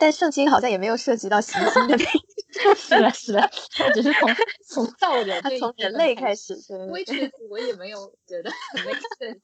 [0.00, 1.98] 但圣经好像也没有涉及到行星的那
[2.74, 4.10] 是的，是的，他只是
[4.66, 6.58] 从从造人，他从人类开始。
[6.90, 9.38] 微觉得我也没有觉得很 make sense。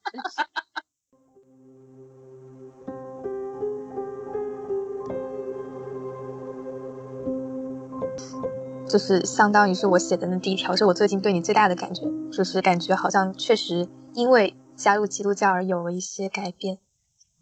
[8.88, 12.02] 就是相当于是我写的那第一条，是我最近对你最大的感觉，
[12.32, 16.78] 就是感觉好像确实因为加入基督教而有了一些改变。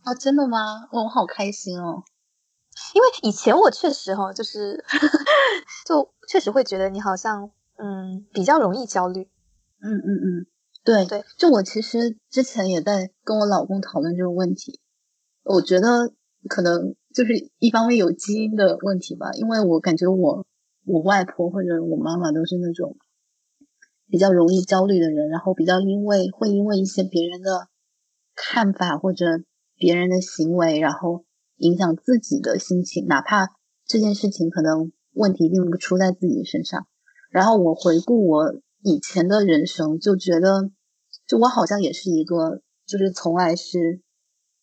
[0.05, 0.89] 哦，真的吗？
[0.91, 2.03] 我好开心哦！
[2.95, 4.85] 因为以前我确实哈，就是
[5.87, 9.29] 就确实会觉得你好像嗯比较容易焦虑。
[9.81, 10.47] 嗯嗯嗯，
[10.85, 14.81] 对对，就我其实之前也在跟我老公讨论这个问题，
[15.45, 16.13] 我觉得
[16.49, 20.47] 可能就是一方面有基因的问题吧，因为我感觉我
[20.87, 22.97] 我外婆或者我妈妈都是那种
[24.09, 27.69] 比较容易焦虑的人，然后比较因为会因为一些别人的
[28.35, 29.27] 看法或者
[29.77, 31.25] 别人的行为，然后。
[31.57, 33.55] 影响自己的心情，哪怕
[33.87, 36.87] 这件事情可能问题并不出在自己身上。
[37.31, 40.71] 然后我回顾我以前的人生，就觉得，
[41.27, 44.01] 就我好像也是一个，就是从来是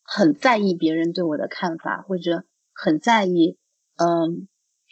[0.02, 3.58] 很在意别人对我的看法，或者很在意，
[3.96, 4.48] 嗯，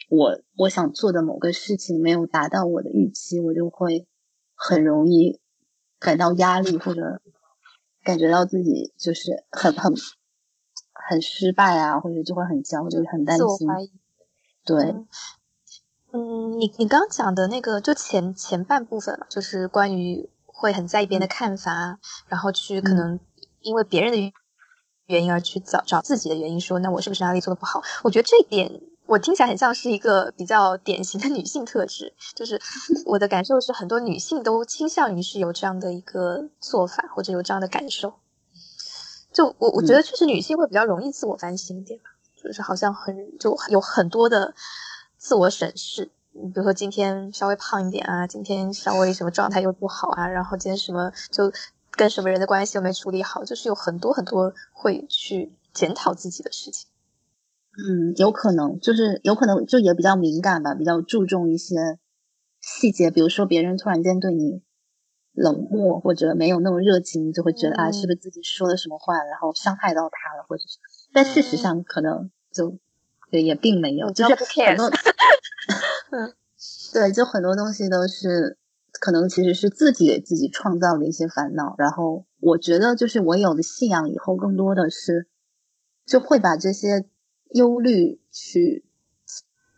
[0.09, 4.07] 我我想做的某个事情没有达到我的预期，我就会
[4.55, 5.39] 很容易
[5.99, 7.21] 感到压力，或者
[8.03, 9.93] 感觉到自己就是很很。
[10.93, 13.67] 很失败啊，或者就会很焦虑、很担心。
[14.65, 14.95] 对。
[16.13, 23.17] 嗯，你你刚刚讲的那个，就前前半部分嘛，就是关于会很在意别人的看法，然后去可能
[23.61, 24.33] 因为别人的
[25.05, 27.81] 原因而去找找自己的原因，说那我是不是哪里做的不好？
[28.03, 32.59] 我觉得这一点我听起来很像是一个比较典型的女性特质，就是
[33.07, 38.15] 我的感受是很多女性都倾向于是有这样的一个做法，或者有这样的感受。
[39.33, 44.53] 就我我觉得确实女性会比较容易自我反省一点吧，就是好像很就有很多的
[45.17, 51.51] 自我审视，你比如说今天稍微胖一点啊，今天稍微什么状态又不好啊，然后今天什么就
[51.91, 56.89] 跟什么人的关系又没处理好，就是有很多很多会去检讨自己的事情。
[57.77, 61.97] 嗯，有可能就是有可能就也比较敏感吧，比较注重一些
[62.59, 64.61] 细节，比如说别人突然间对你。
[65.33, 70.77] 冷漠或者没有那么热情，就会觉得啊，是不是自己说了什么话，然后伤害到他了，或者是？
[71.13, 72.77] 但事实上可能就
[73.29, 74.89] 对也并没有，就是很多，
[76.11, 76.33] 嗯，
[76.93, 78.57] 对，就很多东西都是
[78.99, 81.75] 可能其实是自己给自己创造的一些烦恼。
[81.77, 85.27] 然后我觉得，就是我有了信仰以后，更多的是
[86.05, 87.05] 就会把这些
[87.53, 88.85] 忧虑去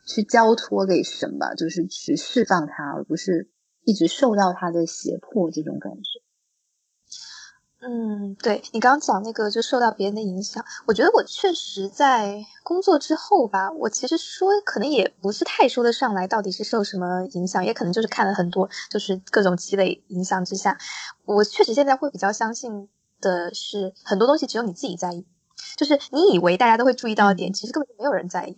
[0.06, 3.50] 去交托给神吧，就是去释放它，而不是。
[3.86, 6.22] 一直受到他的胁迫，这种感觉。
[7.86, 10.64] 嗯，对你刚刚讲那个，就受到别人的影响。
[10.86, 20.78] 我觉得我确实在工作之后吧，我其实说可能也不是太说得上来，到底是受什么影响，也可能就是看了很多，就是各种积累影响之下，
[21.26, 22.88] 我确实现在会比较相信
[23.20, 25.26] 的是，很多东西只有你自己在意，
[25.76, 28.56] 就是你以为大家都会注意到的点，其实根本就没有人在意。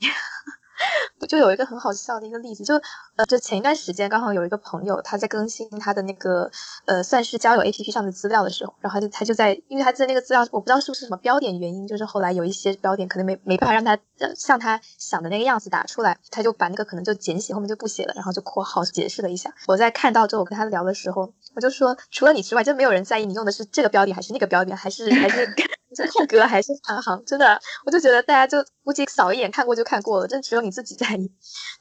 [1.28, 2.76] 就有一个很好笑的一个例子，就
[3.16, 6.50] 呃，就前一段时间刚好有一个朋友他在更新他的那个
[6.86, 13.98] 呃，算是交友 A P P 上的资料的时候，然后他就他就在，因为他在那个资料，我不知道是不是什么标点原因，就是后来有一些标点可能没没办法让他
[14.36, 19.54] 像他想的那个样子打出来，他就把那个可能就简写后面就不写了，然后就括号解释了一下。
[19.68, 25.48] 我在看到之后，我跟他聊的时候，我就说，除了你之外，就没有人在意你用的是这个标点还是那个标点，还是还是
[26.08, 31.32] 空格还是很好，真的，我就觉得大家就估计扫一眼看过就看过了，真只有你自己在意。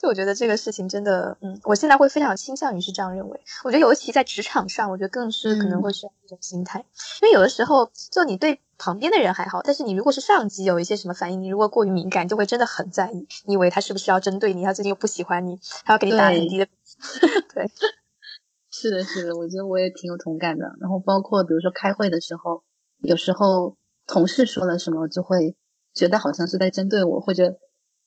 [0.01, 3.41] 就我觉得这个事情真的，嗯，我现在会非常倾向于是这样认为。
[3.65, 6.79] 我觉得尤其在职场上，我觉得更是可能会需要这种心态，
[7.23, 13.27] 因为有的时候就你对旁边的人还好，但是你如果是上级有一些什么反应，你如果过于敏感，就会真的很在意。
[13.47, 14.65] 你以为他是不是要针对你？
[14.65, 16.67] 他最近又不喜欢你，他要给你打很低的。
[17.55, 17.71] 对，
[18.71, 20.75] 是的，是的，我觉得我也挺有同感的。
[20.81, 22.63] 然后包括比如说开会的时候，
[22.99, 23.77] 有时候
[24.07, 25.57] 同事说了什么，就会
[25.93, 27.59] 觉得好像是在针对我，或者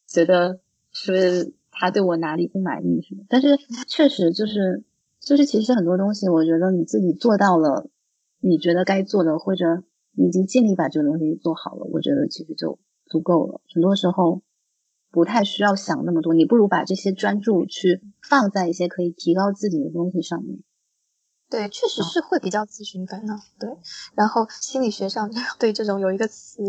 [0.08, 0.60] 觉得。
[0.94, 3.24] 是不是他对我哪里不满意什么？
[3.30, 3.50] 但是
[3.88, 4.84] 确实就是
[5.20, 7.88] 就是，其实很多东西，我觉得你自己做到了，
[8.40, 9.84] 你觉得该做的，或者
[10.14, 13.62] 你已经尽力把这个东西做好了，我觉得其实就足够了。
[13.72, 14.42] 很多时候
[15.12, 20.60] 不太需要想那么多，你不如把这些专注去放在一些可以提高自己的东西上面。
[21.50, 23.40] 对，确实是会比较自寻烦恼。
[23.60, 23.70] 对，
[24.16, 26.62] 然后心理学上对这种有一个词，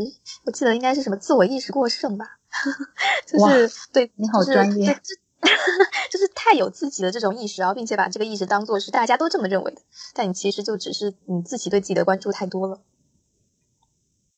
[0.44, 2.38] 我记得应该是什么自我意识过剩吧，
[3.26, 4.86] 就是对你好专业，
[6.10, 9.82] 就是太有自己的这种意识，然后并且把这个意识当做是大家都这么认为的，
[10.14, 12.80] 但你其实就只是你自己对自己的关注太多了。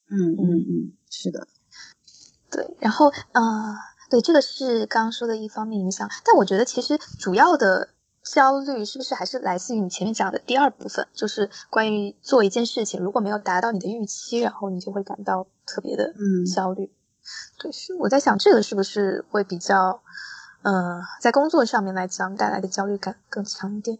[0.08, 1.46] 嗯嗯嗯，是的，
[2.50, 3.76] 对，然后呃。
[4.10, 7.90] 对，这个是刚刚说的一方面影响，但我觉得其实主要的
[8.32, 16.92] 焦虑是不是还是来自于你前面讲的第二部分，就是关于做一件事情如果没有达到你的预期，然后你就会感到特别的嗯焦虑。
[17.58, 20.00] 对，是我在想这个是不是会比较，
[20.62, 23.98] 呃，在工作上面来讲带来的焦虑感更强一点。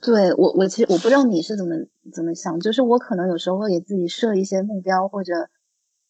[0.00, 1.74] 对我，我其实我不知道你是怎么
[2.12, 5.48] 怎么想，就是我可能有时候会给自己设一些目标，或者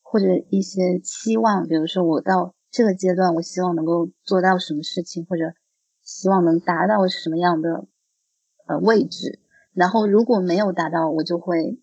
[0.02, 5.52] 或者一些期望，比如说我到这个阶段，我希望能够做到什么事情，或者
[6.12, 7.86] 希望能达到什么样的
[8.66, 9.40] 呃位置，
[9.72, 11.78] 然后如果没有达到，我就会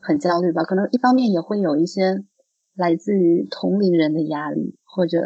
[0.00, 0.62] 很焦虑吧。
[0.64, 2.24] 可能一方面也会有一些
[2.74, 5.20] 来自于同龄人的压力，或者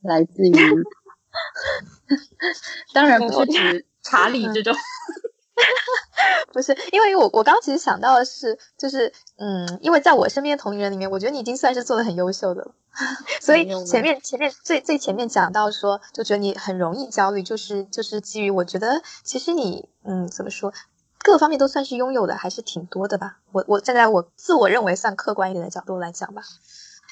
[0.00, 0.52] 来自于，
[2.94, 4.74] 当然不是指查理这种。
[6.52, 12.74] 不是，因为我我刚其实想到的是，就是嗯，因为在我身边同龄人里面，我觉得你已经算是做的很优秀的了。
[13.40, 20.72] 所以前面前面最最前面讲到说，就觉得你很容易焦虑，就是就是基于我觉得其实你嗯怎么说，
[21.18, 23.38] 各方面都算是拥有的，还是挺多的吧。
[23.52, 26.42] 我我站在我自我认为算客观一点的角度来讲吧，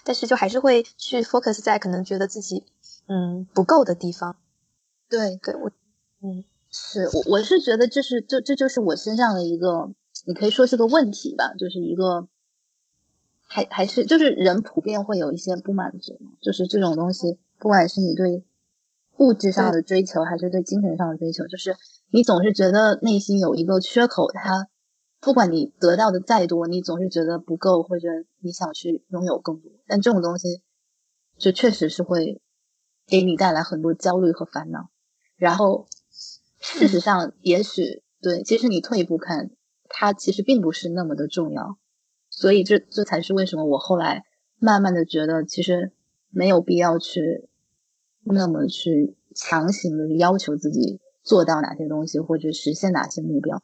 [0.05, 2.65] 但是就还是会去 focus 在可能觉得自己
[3.09, 4.37] 嗯不够的地方。
[5.09, 5.71] 对对，我
[6.23, 6.45] 嗯。
[6.75, 9.91] 是我我是觉得这是这这就是我身上的一个，
[10.27, 12.27] 你可以说是个问题吧，就是一个，
[13.53, 18.45] 还还是就是人普遍会有一些不满足，就是这种东西，不管是你对
[19.19, 21.77] 物质上的追求，还是对精神上的追求，就是
[22.11, 24.69] 你总是觉得内心有一个缺口，它
[25.21, 28.09] 不管你得到的再多，你总是觉得不够，或者
[28.41, 30.63] 你想去拥有更多，但这种东西
[31.37, 32.41] 就确实是会
[33.07, 34.89] 给你带来很多焦虑和烦恼，
[35.37, 35.87] 然后。
[36.65, 39.51] 事实上，也许对，其实你退一步看，
[39.89, 41.77] 它其实并不是那么的重要，
[42.35, 44.25] 所以这这才是为什么我后来
[44.59, 45.93] 慢慢的觉得，其实
[46.31, 47.49] 没有必要去
[48.25, 53.63] 那么去强行的要求自己做到哪些东西或者实现哪些目标，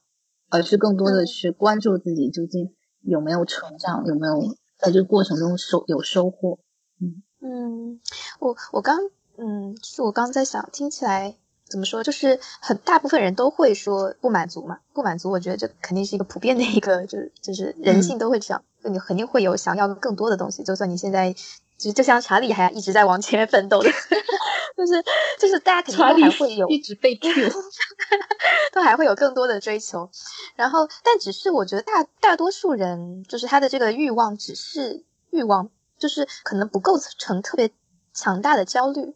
[0.50, 6.58] 而是更多的去关注自己究竟有没有成长，有没有在这个过程中收有收获。
[7.00, 8.00] 嗯嗯，
[8.38, 8.98] 我我刚
[9.38, 11.36] 嗯，就是我刚在想，听起来。
[11.70, 12.02] 怎么说？
[12.02, 15.30] 就是很大部分人都会说不满足嘛，不满足。
[15.30, 20.62] 我觉得这肯定是一个普遍的一个，就是就是人性都会这样，就你肯定会有想要更多的东西。
[20.62, 21.34] 就算你现在，
[21.76, 23.90] 就就像查理还一直在往前面奋斗的，
[24.76, 25.04] 就是
[25.38, 27.28] 就是大家肯定都还会有一直被 Q，
[28.72, 30.08] 都还会有更多的追求。
[30.56, 37.70] 然后，但只是我觉得大大多数人，就是他的这个欲望只是欲望，就是可能不构成特别
[38.14, 39.14] 强大的焦虑。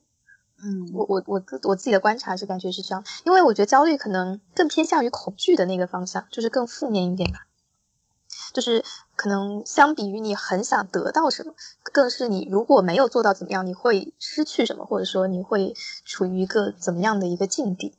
[0.64, 7.46] 嗯，我我我我自己的观察是感觉是这样，因为我觉得焦虑可能更偏向于恐惧的那个方向，就是更负面一点吧。
[8.54, 8.84] 就是
[9.16, 15.74] 可能相比于你很想得到什么，更是你如果没有做到怎么样，你会失去什么，或者说你会
[16.04, 17.94] 处于一个怎么样的一个境地。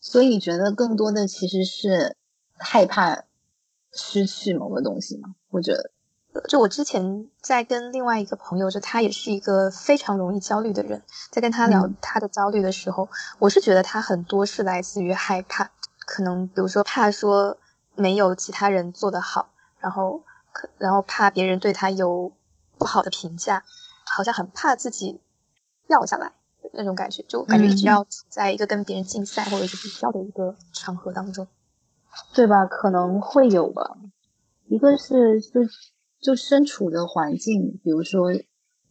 [0.00, 2.16] 所以你觉得更多的其实是
[2.56, 3.24] 害怕
[3.92, 5.34] 失去某个东西吗？
[5.50, 5.90] 我觉得。
[6.48, 15.70] 就我之前在跟另外一个朋友，就他也是一个非常容易焦虑的人，在跟他聊他的焦虑的时候，我是觉得他很多是来自于害怕，
[16.06, 17.56] 可能比如说怕说
[17.94, 20.22] 没有其他人做得好，然后
[20.52, 22.32] 可然后怕别人对他有
[22.78, 23.62] 不好的评价，
[24.04, 25.20] 好像很怕自己
[25.86, 26.32] 掉下来
[26.72, 31.46] 那种感觉，就感觉一直要处在一个跟别人竞赛或者是比较的一个场合当中，
[32.34, 32.66] 对吧？
[32.66, 33.96] 可能会有吧，
[34.66, 35.60] 一个是就。
[36.26, 38.32] 就身处的环境，比如说，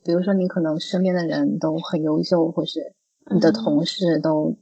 [0.06, 2.96] 比如说你可能身边的人都很优秀，或是
[3.30, 4.56] 你的同事都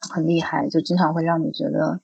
[0.00, 2.00] 很厉害，就经常会让你觉得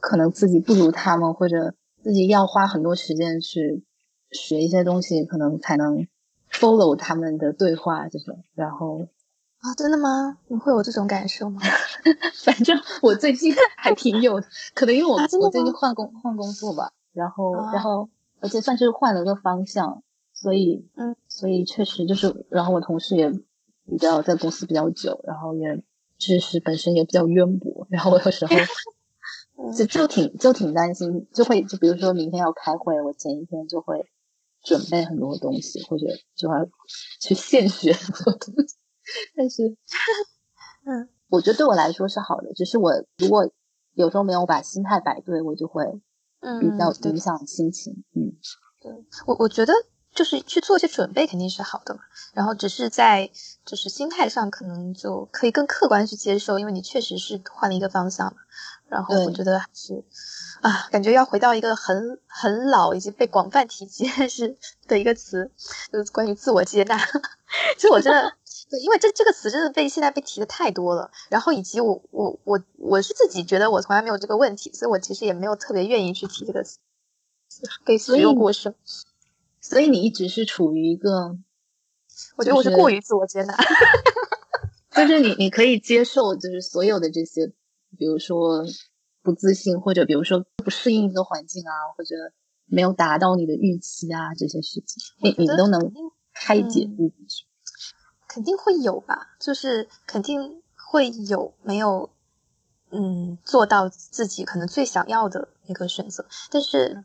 [0.00, 3.86] 可能自己不如他们，或者自己要花很多时间去
[4.30, 6.06] 学一些东西，可能才能
[6.52, 8.44] follow 他们的对话这种。
[8.54, 9.08] 然后
[9.60, 10.36] 啊，真的吗？
[10.48, 11.62] 你会有这种感受吗？
[12.44, 14.42] 反正我最近还挺有，
[14.74, 18.10] 可能因为我我最近换工换工作吧，然后然后。
[18.40, 20.02] 而且算是换了个方向，
[20.32, 23.30] 所以，嗯，所以确实就是，然后我同事也
[23.86, 25.82] 比较在公司比较久，然后也
[26.18, 28.54] 知识本身也比较渊博，然后我有时候
[29.76, 34.06] 就就挺就挺担心，就会就比如说明天要开会，我前一天就会
[34.62, 36.64] 准备很多东西，或者就要
[37.20, 38.76] 去现学很多东西，
[39.36, 39.76] 但是，
[40.86, 43.50] 嗯，我觉得对我来说是好的，只是我如果
[43.94, 46.00] 有时候没有把心态摆对，我就会。
[46.60, 48.32] 比较影响心情，嗯，
[48.80, 48.92] 对
[49.26, 49.72] 我我觉得
[50.14, 52.00] 就是去做一些准备肯定是好的嘛，
[52.32, 53.30] 然后只是在
[53.64, 58.38] 就是心态上可能就可以更客观去接受，因为你确实是换了一个方向嘛，
[58.88, 60.04] 然后我觉得还是
[60.62, 65.50] 啊，感觉要回到一个很很老以及被广泛提及 是的一个词，
[65.92, 66.96] 就是关于自我接纳。
[67.76, 68.32] 其实我真的
[68.70, 76.78] 对，因为这这个词真的被现在被提的太多了，然后以及我我我我是自己觉得我从来没有这个问题，所以我其实也没有特别愿意去提这个词，
[77.84, 78.74] 被使用过剩。
[79.60, 81.36] 所以你一直是处于一个，
[82.36, 83.56] 我觉得我是过于自我接纳，
[84.94, 87.46] 就是你你可以接受，就是所有的这些，
[87.98, 88.64] 比如说
[89.22, 92.14] 不自信，或者比如说不适应一个环境啊，或者
[92.66, 95.92] 没有达到你的预期啊这些事情，你你都能
[96.32, 97.47] 开解自己。
[98.38, 102.08] 肯定会有吧，就是肯定会有没有，
[102.90, 106.24] 嗯，做到自己可能最想要的那个选择。
[106.48, 107.02] 但是，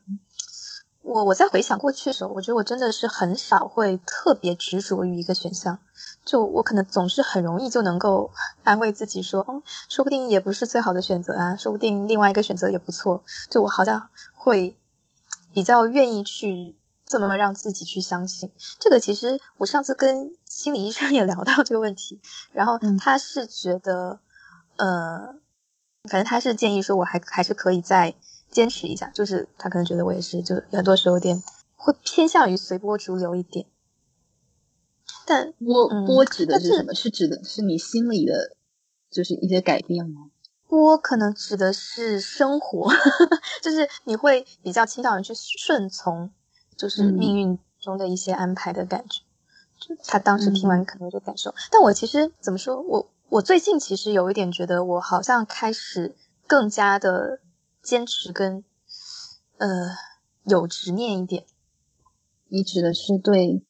[1.01, 5.79] 我我在回想过去的时候，我觉得我真的是很少会特别执着于一个选项。
[6.23, 8.29] 就我可能总是很容易就能够
[8.63, 13.23] 安慰自己说，嗯，说不定也不是最好的选择啊，说不定另外一个选择也不错。
[13.49, 14.77] 就我好像会
[15.51, 16.75] 比较愿意去。
[17.05, 18.49] 这么让自己去相信
[18.79, 18.99] 这个？
[18.99, 22.22] 其实我上次跟心理医生也聊到这个问题，
[22.53, 24.19] 然后他是觉得，
[24.77, 25.33] 呃，
[26.10, 28.13] 反正他是建议说，我还还是可以再
[28.51, 29.10] 坚持一下。
[29.10, 31.41] 就是他可能觉得我也是，就很多时候有点
[31.75, 33.65] 会偏向于随波逐流一点。
[35.25, 36.93] 但波波指的是什么？
[36.93, 38.55] 是指的是你心里的，
[39.10, 40.29] 就是一些改变吗？
[40.67, 42.91] 波可能指的是生活，
[43.62, 46.31] 就是你会比较倾向于去顺从。
[46.75, 49.25] 就是命运中的一些安排的感觉，就
[50.05, 51.53] 他当时听完可能就感受。
[51.71, 56.15] 但我其实怎么说，我我最近其实有一点觉得，我好像开始
[56.47, 57.39] 更加的
[57.81, 58.63] 坚持跟
[59.57, 59.67] 呃
[60.43, 61.45] 有执念一点。
[62.47, 63.63] 你指的是对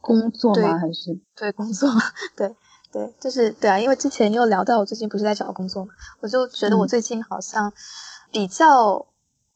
[0.00, 0.78] 工作吗？
[0.78, 1.88] 还是对工作？
[2.36, 2.54] 对
[2.92, 7.72] 对，就是对啊，因为之前又聊到我最近不是在找工作嘛，我就觉得我最近好像
[8.30, 9.06] 比较。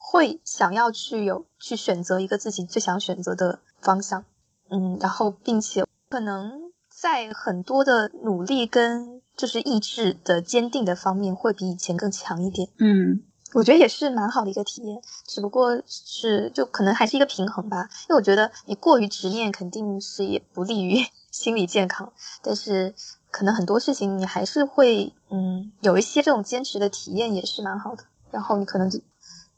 [0.09, 4.25] 会想要去有去选择一个自己最想选择的方向，
[4.69, 13.23] 嗯，然后并且可能在很多的努力跟就是意志的坚定的方面会比以前更强一点，嗯，
[13.55, 22.95] 我觉得也是蛮好的一个体验，只不过是就可能还是一个平衡吧，因为我觉得你过于执念肯定是也不利于 心理健康，但是
[23.31, 29.01] 可能很多事情你还是会嗯有一些这种坚持的体验也是蛮好的，然后你可能就。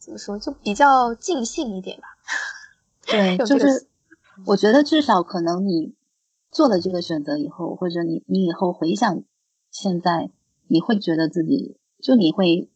[0.00, 2.06] 怎么说就比较尽兴一点吧。
[3.04, 3.86] 对，就是
[4.46, 5.94] 我觉得至少可能你
[6.50, 9.22] 做了这个选择以后，或者你你以后回想
[9.70, 10.30] 现在，
[10.66, 12.68] 你会觉得自己就你会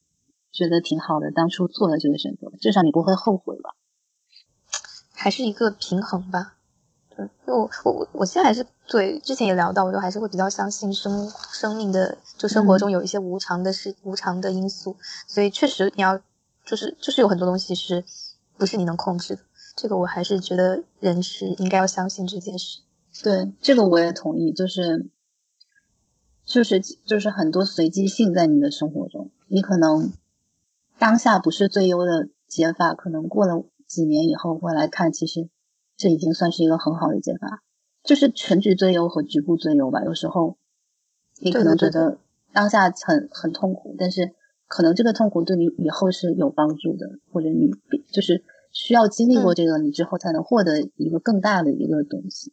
[0.50, 3.74] 觉得挺好的，当初做了这个选择，至少你不会后悔吧。
[5.12, 6.56] 还是一个平衡吧。
[7.14, 16.20] 对，我我我我现在还是对之前也聊到，我就还是会比较相信生生命的，就生活中有一些无常的事、无常的因素，所以确实你要。
[16.64, 18.04] 就是就是有很多东西是
[18.56, 19.42] 不是你能控制的？
[19.76, 22.80] 这个我还是觉得人是应该要相信这件事。
[23.22, 24.52] 对，这个我也同意。
[24.52, 25.08] 就是
[26.44, 30.12] 就是就是很多随机性在你的生活中，你可能
[30.98, 35.48] 当下不是最优的解法，可能过了几年以后过来看，其实
[35.96, 37.62] 这已经算是一个很好的解法。
[38.04, 40.02] 就是全局最优和局部最优吧。
[40.04, 40.56] 有时候
[41.40, 42.18] 你可能觉得
[42.52, 44.34] 当下很很痛苦，但是。
[44.74, 47.70] 可能这个痛苦对你以后是有帮助的，或者你
[48.10, 52.52] 就是需要经历过这个，你之后才能获得一个更大的一个东西。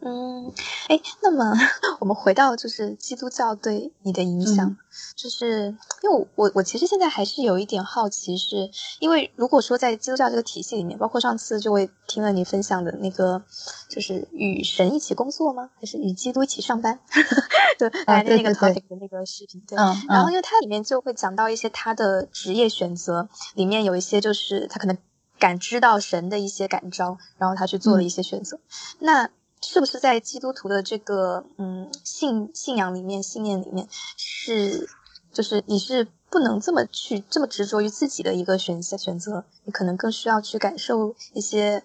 [0.00, 0.52] 嗯，
[0.86, 1.52] 哎，那么
[1.98, 4.76] 我们回到就是基督教对你的影响，
[5.16, 8.70] 就是因为我我其实现在还是有一点好奇，是
[9.00, 13.42] 因为如果说在基督教这个体系里面，包括上次就会听了你分享的那个，
[13.90, 15.68] 就是与神一起工作吗？
[15.80, 17.00] 还是与基督一起上班？
[17.76, 19.76] 对，来的那个 topic 的那个视频，对。
[20.08, 24.96] 然后因为它里面就会讲到一些他的职业选择，里面有一些就是他可能
[25.38, 28.58] 感知到神的一些感召，然后他去做了一些选择。
[28.98, 29.30] 那
[29.62, 34.88] 是不是在基督徒的这个嗯信信仰里面、信念里面，是
[35.32, 41.82] 就是你是不能这么去这么执着于自己的一个选择选择，你可能更需要去感受一些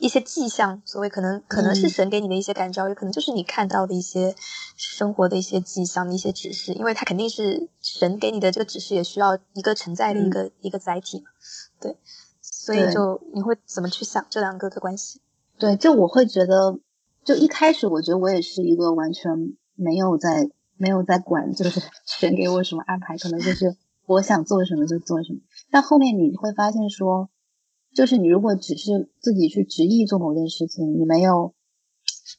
[0.00, 4.34] 一些迹象，所谓可能可能是神给你的一些感召，也可能就是你看到的一些
[4.76, 11.30] 生活的一些迹象的一些指示，因为它肯定是神给你的这个指示，也需要一个承载的一个一个载体嘛，
[11.80, 11.96] 对，
[12.74, 15.20] 所以就你会怎么去想这两个的关系？
[15.58, 16.78] 对，就我会觉得。
[17.24, 20.48] 就一开始，我觉得我也是一个完全没有在
[20.78, 25.40] 没有在管，就是 神给我什么安排，可能就是 我想做什么就做什么。
[25.70, 27.28] 但后面你会发现，说
[27.94, 31.52] 就是你如果只是自己去执意做某件事情，你没有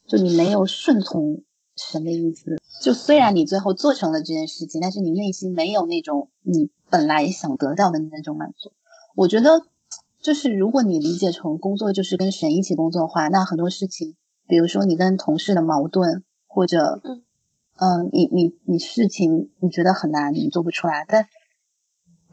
[0.07, 1.43] 就你没有顺从
[1.75, 8.71] 神的意思，就虽然你最后做成了这件事情，但是你内心没有那种你本来想得到的那种满足。
[9.15, 9.61] 我觉得
[10.21, 14.15] 就是如果你理解成工作就是跟神一起工作的话，那很多事情。
[14.47, 17.23] 比如说，你跟同事的矛盾，或者嗯。
[17.81, 21.29] 嗯，你你你事情你觉得很难，你做不出来，但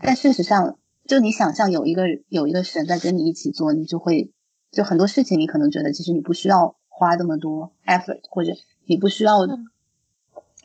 [0.01, 0.77] 但事实上，
[1.07, 4.33] 就你想象有一个有一个神在跟你一起做，你就会
[4.73, 8.55] 就很多事情，你可能觉得其实你不需要花这么多 effort，或者
[8.87, 9.47] 你不需要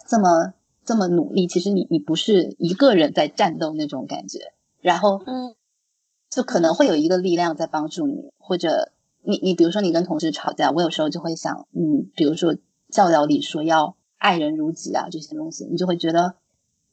[0.07, 4.51] 这么这么努力，其实你你不是一个人在战斗那种感觉，
[4.81, 5.55] 然后嗯
[6.31, 12.55] 就可能会有一个力量在帮助你，或者你你比如说你跟同事吵架，我有时候就会想，嗯，比如说
[12.89, 16.35] 教导里说要爱人如己啊这些东西，你就会觉得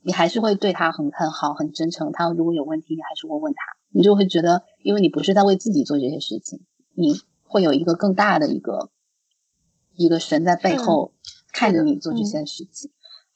[0.02, 6.60] 你还是会对他很很好很真诚，他如果有问题你还是会问他，你就会觉得因为你不是在为自己做这些事情，
[6.94, 7.14] 你
[7.44, 8.90] 会有一个更大的一个
[9.94, 11.12] 一个神在背后
[11.52, 12.90] 看着你做这些事情。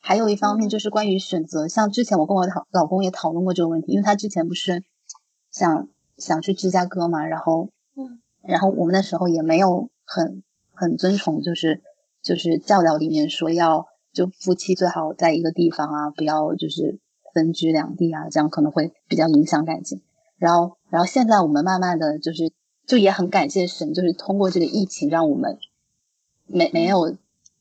[0.05, 4.83] 还有一方面就是关于选择，像之前我跟我讨老公也讨论过这个问题，因为他之前不是
[5.53, 8.21] 想想去芝加哥嘛，然后嗯。
[8.43, 10.43] 然后我们那时候也没有很
[10.73, 11.81] 很遵从，就是
[12.23, 16.99] 就是教导里面说要就夫妻最好在一个地方啊，不要就是
[17.33, 20.01] 分居两地啊，这样可能会比较影响感情。
[20.39, 22.53] 然后然后现在我们慢慢的就是
[22.85, 25.57] 就也很感谢神，就是通过这个疫情让我们
[26.47, 27.17] 没没有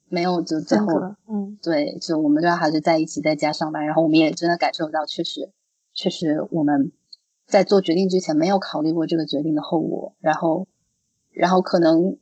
[0.10, 0.88] 没有就最后
[1.27, 1.60] 嗯。
[1.62, 5.51] 对，就我们都还是在一起在家上班，然后我们也真的感受到，确实，
[5.93, 6.91] 确实我们
[7.51, 10.67] 在做决定之前没有考虑过这个决定的后果，然后，
[11.29, 12.17] 然后可能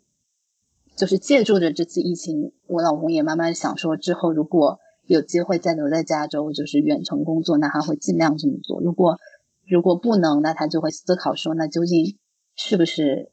[0.98, 8.82] 就是借助着这次疫情，我老公也慢慢想说，之后如果有机会再留在加州，就是远程工作，那他会尽量这么做。
[8.82, 9.20] 如果
[9.68, 12.18] 如果不能，那他就会思考说，那究竟
[12.56, 13.32] 是不是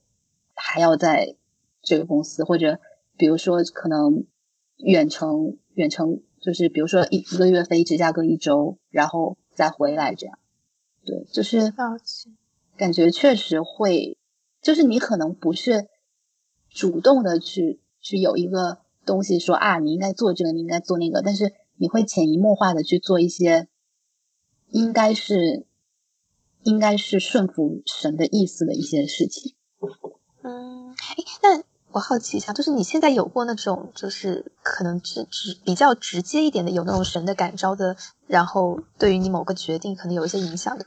[0.55, 1.35] 还要在
[1.83, 2.79] 这个公司，或者
[3.17, 4.27] 比如说可能。
[4.79, 10.39] 远程远程就是比如说一一个月飞芝加哥一周，然后再回来这样。
[11.07, 11.73] 对，就是
[12.77, 14.19] 感觉确实会，
[14.61, 15.89] 就是你可能不是
[16.69, 23.69] 主动的去去有一个东西说啊，你应该做这个，你应该做那个，但是你会潜移默化的去做一些，
[24.69, 25.65] 应该是
[26.65, 29.55] 应该是顺服神的意思的一些事情。
[30.43, 40.87] 嗯，哎，那我好奇一下，就是你现在有过那种，就是可能直直比较直接一点的，有那种神的感召的，然后对于你某个决定可能有一些影响的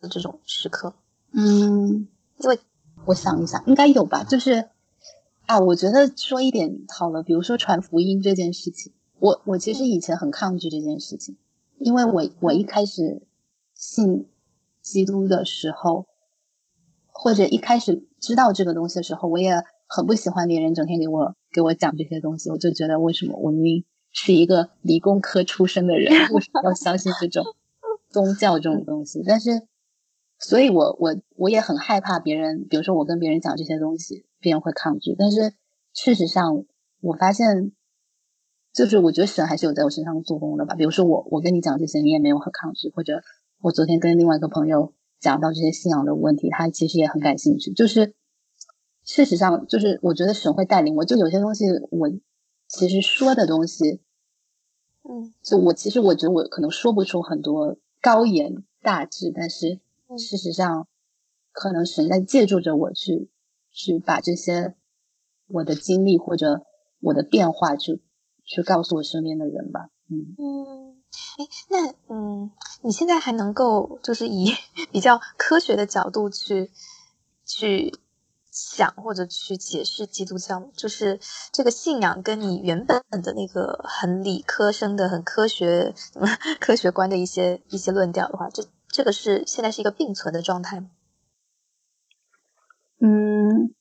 [0.00, 0.94] 的这种时刻？
[1.32, 2.08] 嗯，
[2.38, 2.58] 因为
[3.04, 4.24] 我想一想，应该有吧。
[4.24, 4.68] 就是
[5.46, 11.36] 啊，我觉得说一点好了，比如说传福音这件事情，我我其实以前很抗拒这件事情，
[11.78, 13.22] 因为我我一开始
[13.74, 14.26] 信
[14.82, 16.06] 基督的时候，
[17.12, 27.44] 或者一开始知道这个东西的时候，我也很不喜欢别人整天给我给我讲这些东西，我就觉得为什么我明明是一个理工科出身的人，为什么要相信这种
[28.08, 29.22] 宗教这种东西？
[29.24, 29.68] 但是。
[30.42, 35.14] 所以我我我也很害怕别人，比如说我跟别人讲这些东西，别人会抗拒。
[35.18, 35.52] 但是
[35.92, 36.64] 事实上，
[37.02, 37.72] 我发现，
[38.72, 40.74] 就是我觉得神还是有在我身上做工的吧。
[40.74, 43.22] 比如说我我跟你讲这些，你也没有很抗拒，或者
[43.60, 47.74] 我昨天跟另外一个朋友讲到这些信仰的问题，他其实也很感兴趣。
[47.74, 48.14] 就是
[49.04, 51.04] 事实上，就是我觉得神会带领我。
[51.04, 52.08] 就有些东西，我
[52.66, 54.00] 其实说的东西，
[55.02, 59.80] 嗯，就我其实我觉得我可能说不出很多高言大志，但是。
[60.18, 60.86] 事实上，
[61.52, 63.30] 可能神在借助着我去，
[63.70, 64.74] 去把这些
[65.48, 66.64] 我的经历或者
[67.00, 68.02] 我的变化，去
[68.44, 69.88] 去告诉我身边的人吧。
[70.08, 71.02] 嗯嗯，
[71.38, 72.50] 哎，那嗯，
[72.82, 74.50] 你现在还能够就是以
[74.90, 76.70] 比较科学的角度去
[77.46, 77.94] 去
[78.50, 81.20] 想或者去解释基督教，就是
[81.52, 85.94] 这个信仰跟你原本的那个很理科生的、很科学
[86.58, 88.64] 科学观的一些一些论调的话，这。
[88.90, 90.90] 这个是现在是一个并存的状态吗？
[92.98, 93.72] 嗯，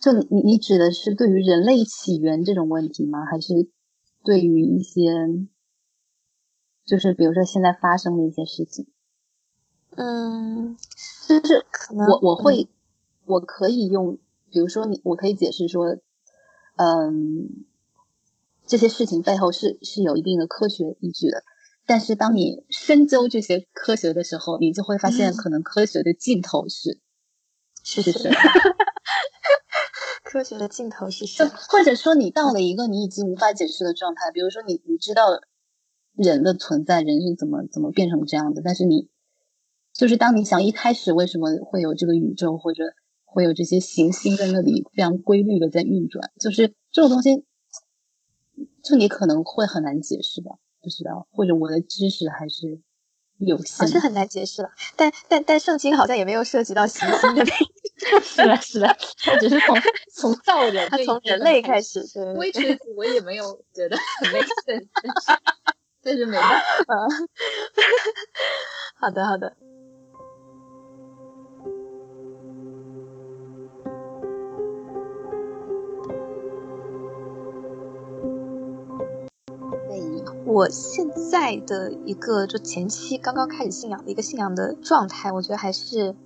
[0.00, 3.24] 就你你指的是对于人类起源这种问题吗？
[3.30, 3.68] 还是
[4.24, 5.02] 对于一些，
[6.86, 8.86] 就是比如说现在发生的一些事情？
[9.96, 10.76] 嗯，
[11.28, 12.68] 就是可能我我会
[13.26, 14.16] 我可以用，
[14.50, 15.98] 比如说你我可以解释说，
[16.76, 17.66] 嗯，
[18.64, 21.42] 这些事情背后是是有一定的科学依据的。
[21.84, 27.00] 但是当你深究这些科学的时候，你就会发现，可能科学的尽头是
[27.82, 28.30] 是是是
[30.24, 31.46] 科学的尽头是什？
[31.68, 35.40] 或者说，你到了一个你已经无法解释的状态，比如说，你你知道
[36.14, 39.10] 人的存在，人是怎么怎么变成这样的，但是你
[39.92, 42.84] 就是当你想一开始为什么会有这个宇宙，或者
[43.24, 47.44] 会有这些行星在那里非常规律的在运转，就是这种东西，
[48.82, 50.52] 就你可能会很难解释吧。
[50.82, 52.80] 不知道，或者我的知识还是
[53.38, 54.70] 有限，是很难解释了。
[54.96, 57.52] 但但但圣经好像也没有涉及到行星的命
[58.22, 59.76] 是的，是的，他只是从
[60.12, 62.04] 从造人，他从人类开始。
[62.36, 64.86] 微锤子我也没有觉得很 make sense，
[66.02, 66.94] 但是没办法。
[68.98, 69.56] 好的，好的。
[80.44, 86.16] 我现在的一个就前期刚刚开始信仰的一个信仰的状态，我觉得还是，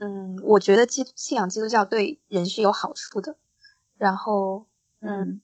[0.00, 3.36] 嗯，我觉得基信仰基督教对人是有好处的。
[3.98, 4.66] 然后，
[5.00, 5.40] 嗯，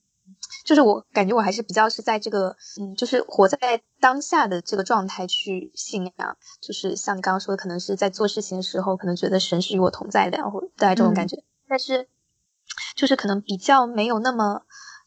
[0.64, 6.36] 就是我感觉我还是比较是在这个，嗯，就是活在当下的这个状态去信仰。
[6.60, 11.36] 就是像你刚刚说的，可能是在做事情的时候，可能觉得神是与我同在的，然后大概这种感觉。
[11.68, 12.08] 但是，
[12.96, 14.62] 就是可能比较没有那么。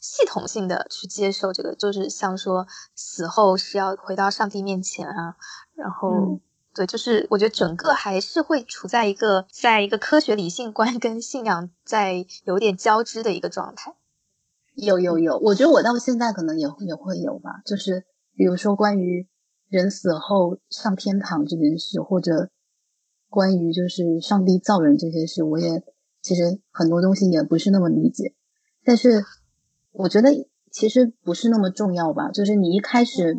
[0.06, 5.36] 系统性的去接受这个，就是像说死后是要回到上帝面前啊，
[5.74, 6.40] 然后
[6.76, 13.96] 对，就是我觉得整个还是会处在一个在一个科学理性观跟信仰在有点交织的一个状态。
[14.76, 19.28] 有有有，我觉得我到现在可能也也会有吧，就是比如说关于
[19.70, 22.52] 人死后上天堂这件事，或者
[23.28, 25.84] 关于就是上帝造人这些事，我也
[26.22, 28.36] 其实很多东西也不是那么理解，
[28.84, 29.26] 但是。
[29.98, 33.38] 我觉得其实不是那么重要吧，就是你一开始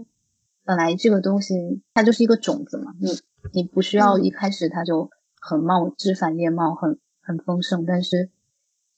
[0.64, 3.10] 本来这个东西它就是一个种子嘛，你
[3.52, 8.30] 你不需要一开始它就很茂枝繁叶茂，很很丰盛，但是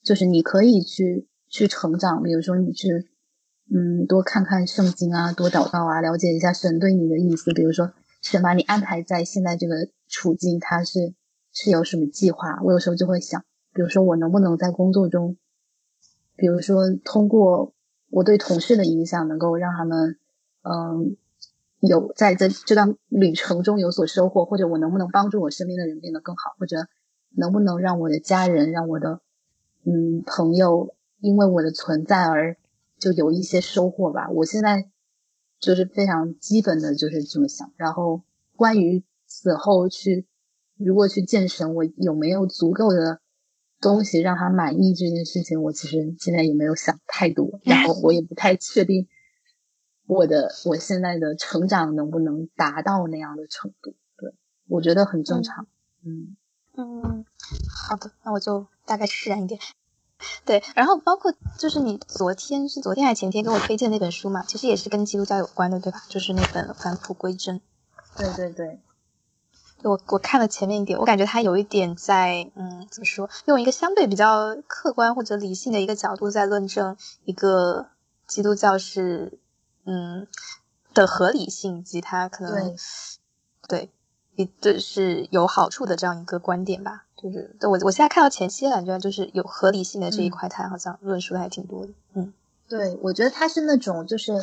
[0.01, 3.09] 就是你可以去去成长，比如说你去
[3.69, 7.91] 嗯多看看圣经啊，多祷告啊，了解一下神对你的意思，比如说
[8.21, 11.13] 神把你安排在现在这个处境，他是
[11.51, 12.61] 是有什么计划？
[12.63, 13.43] 我有时候就会想，
[13.73, 15.35] 比如说我能不能在工作中。
[16.39, 17.73] 比如说，通过
[18.09, 20.17] 我对同事的影响，能够让他们，
[20.61, 21.17] 嗯，
[21.81, 26.87] 有在这这段旅程中有所收获，或者我能不能帮助我身边的人变得更好，或者
[27.35, 29.19] 能不能让我的家人、让我的
[29.83, 32.55] 嗯朋友因为我的存在而
[32.97, 34.29] 就有一些收获吧。
[34.29, 34.89] 我现在
[35.59, 37.69] 就是非常基本的就是这么想。
[37.75, 38.21] 然后
[38.55, 40.25] 关于死后去
[40.77, 43.19] 如果去见神，我有没有足够的？
[43.81, 49.07] 东西让他满意这件事情，我其实现在也没有想太多，然后 我也不太确定
[50.05, 53.95] 我的我现在的成长能不能达到那样的程度。
[54.17, 54.33] 对，
[54.67, 55.67] 我觉得很正常。
[56.03, 56.35] 嗯
[56.75, 57.25] 嗯，
[57.87, 59.59] 好的，那我就大概释然一点。
[60.45, 66.03] 对，然后包括就是你昨天是昨天还是前天给我推荐那本书嘛，其实也是跟基督教有关的，对吧？
[66.09, 67.57] 就是那本《返璞归真》。
[68.17, 68.79] 对对对。
[69.83, 73.29] 我我看了前面一点，我感觉他有一点在，嗯，怎么说？
[73.45, 77.87] 用一个相对比较客观或者理性的一个角度在论证一个
[78.27, 79.39] 基督教是，
[79.85, 80.27] 嗯，
[80.93, 82.75] 的合理性以及它可能
[83.67, 83.89] 对，
[84.35, 87.05] 对，对是有好处的这样一个观点吧。
[87.15, 91.93] 就是对我我现在看到前期感觉就是有合理性的这一块，他好像论述的还挺多的。
[92.13, 92.33] 嗯，
[92.67, 94.33] 对，我觉得他是那种就是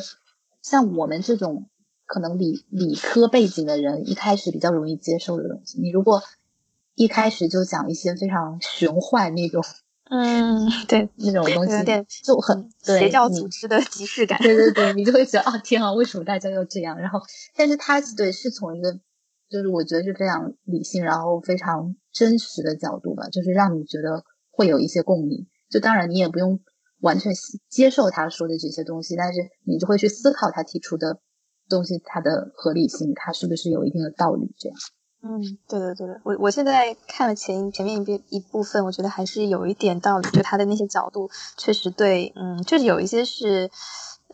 [0.61, 1.65] 像我们这种。
[2.07, 6.23] 可能理理科背景的人一开始比较容易接受的东西，你如果
[6.95, 9.61] 一开始就讲一些非常玄幻那种，
[10.09, 11.71] 嗯，对，那种东西
[12.23, 16.97] 就很邪教组织的即视感，对对对，你就会觉得啊天啊，为什么大家要这样？
[16.97, 17.19] 然后，
[17.55, 18.93] 但是他对是从一个
[19.49, 25.45] 就是我觉得是非常理性，然后非常真实的角度吧，就是让你觉得会有一些共鸣。
[25.69, 26.61] 就当然你也不用
[27.01, 27.33] 完全
[27.69, 31.19] 接受他说的这些东西，但是你就会去思考他提出的。
[31.69, 34.53] 东西它的合理性，它是不是有一定的道理？
[34.57, 34.77] 这样，
[35.21, 36.21] 嗯，对的，对的。
[36.23, 40.29] 我我现在看了前前面一边一部分，我觉得还是有一点道理。
[40.29, 43.69] 就他的那些角度，确实对，嗯，就是有一些是，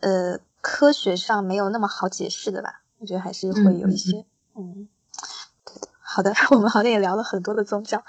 [0.00, 2.82] 呃，科学上没有那么好解释的吧？
[2.98, 4.88] 我觉得还是会有一些，嗯，
[5.64, 5.88] 对的。
[6.00, 8.02] 好的， 我们好像也聊了很多的宗教。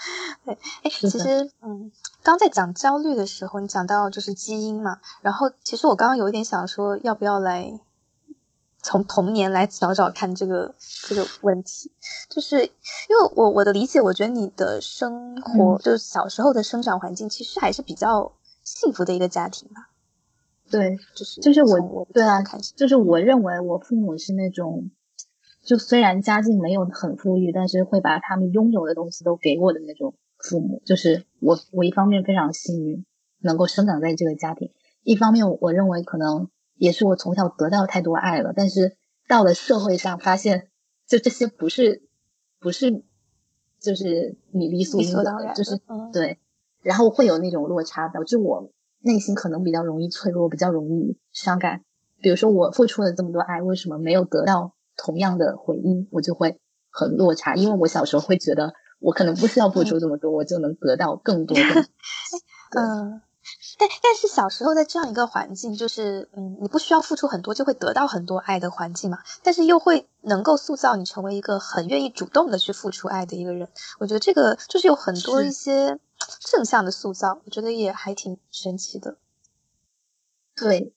[0.46, 7.80] 对，哎，其实，嗯，刚在讲焦虑的时候，你讲到就是基因嘛，然后其实我刚刚有一点想说，要不要来。
[8.86, 10.76] 从童年来找找看这个
[11.08, 11.92] 这个问题，
[12.30, 18.32] 就是因为我我的理解，我觉得你的生活就是小时候的生长环境，其实还是比较
[18.64, 19.90] 幸福的一个家庭吧。
[20.70, 22.44] 对，就是就是我对啊，
[22.76, 24.92] 就是我认为我父母是那种，
[25.64, 30.84] 就虽然家境没有很富裕，但是会把他们拥有的东西都给我的那种父母。
[30.86, 33.04] 就是我我一方面非常幸运
[33.40, 34.72] 能够生长在这个家庭，
[35.02, 36.52] 一方面我认为可能。
[36.78, 38.96] 也是我从小得到太多爱了，但是
[39.28, 40.70] 到了社会上发现，
[41.08, 42.04] 就这些不是
[42.60, 43.04] 不是
[43.80, 45.80] 就是你理所应当的，就是
[46.12, 46.40] 对，
[46.82, 51.84] 然后会有那种落差，导致我内心可能比较容易脆弱，比较容易伤感。
[52.22, 56.60] 比如说我付出了这么多爱，为什么没有得到同样的回应，我就会
[56.90, 57.56] 很落差。
[57.56, 61.64] 因为我小时候会觉得我可能不需要付出这么多，我就能得到更多的。
[62.78, 63.22] 嗯。
[63.78, 69.20] 但但是小时候在这样一个环境，就是嗯，你不需要付出很多，就会得到很多爱的环境嘛。
[69.44, 73.68] 但是又会能够塑造你成为一个很愿意主动的去付出爱的一个人。
[74.00, 76.00] 我觉得这个就是有很多一些
[76.40, 79.18] 正向的塑造，我觉得也还挺神奇的。
[80.56, 80.94] 对，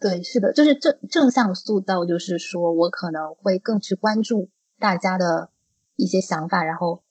[0.00, 5.50] 对，是的，就是正正向塑造，就是说我可能会更去关注大家的
[5.96, 7.02] 一些想法，然后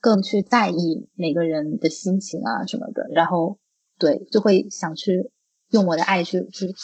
[0.00, 3.58] 更去在意每个人的心情啊什么的，然后。
[4.00, 5.30] 对，就会想去
[5.68, 6.74] 用我的爱去去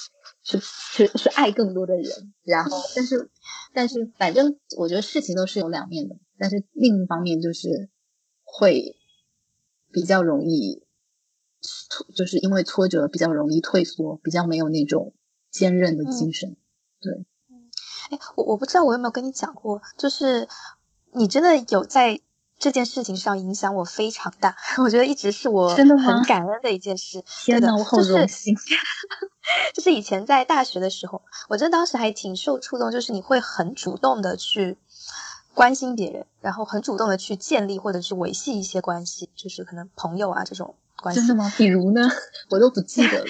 [0.45, 0.61] 去
[0.93, 3.31] 去去爱更多的人，然后，但是
[3.73, 7.89] 但是，反正我觉得事情都是有两面的，但是另一方面就是
[8.45, 8.95] 会
[9.91, 10.85] 比较容易
[11.63, 15.15] 挫，就是因为挫折比较容易退缩，比较没有那种
[15.51, 16.55] 坚韧的精神。
[17.01, 17.25] 对，
[18.11, 20.47] 哎，我我不知道我有没有跟你讲过，就是
[21.13, 22.21] 你真的有在。
[22.59, 27.23] 这件事情上影响我非常大， 我觉得一直是我很感恩的一件事。
[27.45, 28.55] 天呐，我好荣幸！
[29.75, 34.77] 就是以前在大学的时候，我真的当时还挺受触动，就是你会很主动的去
[35.55, 41.21] 关心别人，然后很主动的去建立或者是维系一些关系，就是可能朋友啊这种关系。
[41.21, 41.53] 真的吗？
[41.59, 42.09] 比如呢？
[42.51, 43.27] 我都不记得了。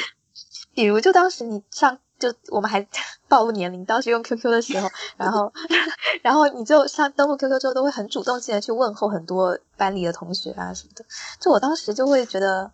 [0.73, 1.99] 比如，就当时你上。
[2.19, 2.87] 就我们还
[3.29, 5.53] 暴露年龄，当时用 QQ 的时候，然后，
[6.23, 11.05] 然后你就上登录 QQ 之后，都会很主动性的去问候很多班里的同学啊什么的。
[11.41, 12.71] 就我当时就会觉得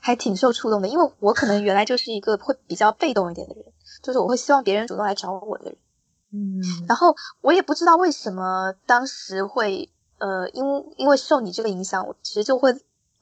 [0.00, 3.64] 还挺受触动的，因为我可能原来就是一个会比较被动一点的人，
[4.02, 5.76] 就是我会希望别人主动来找我的人。
[6.32, 10.64] 嗯，然后我也不知道为什么当时会呃，因
[10.96, 12.76] 因为受你这个影响，我其实就会。